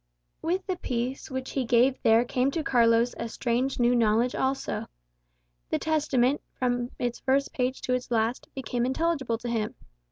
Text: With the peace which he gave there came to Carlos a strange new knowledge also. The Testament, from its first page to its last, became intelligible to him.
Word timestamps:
With 0.41 0.65
the 0.65 0.77
peace 0.77 1.29
which 1.29 1.51
he 1.51 1.63
gave 1.63 2.01
there 2.01 2.25
came 2.25 2.49
to 2.49 2.63
Carlos 2.63 3.13
a 3.19 3.29
strange 3.29 3.77
new 3.79 3.93
knowledge 3.93 4.33
also. 4.33 4.87
The 5.69 5.77
Testament, 5.77 6.41
from 6.57 6.89
its 6.97 7.19
first 7.19 7.53
page 7.53 7.81
to 7.81 7.93
its 7.93 8.09
last, 8.09 8.47
became 8.55 8.83
intelligible 8.87 9.37
to 9.37 9.47
him. 9.47 9.75